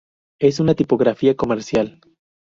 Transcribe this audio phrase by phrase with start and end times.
[0.39, 2.01] Es una tipografía comercial.